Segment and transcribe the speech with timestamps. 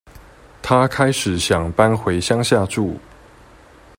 [0.63, 2.99] 她開始想搬回鄉下住